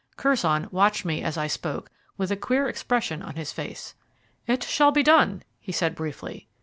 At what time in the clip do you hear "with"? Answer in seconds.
2.17-2.31